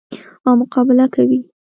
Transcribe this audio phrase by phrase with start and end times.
[0.45, 1.39] او مقابله کوي.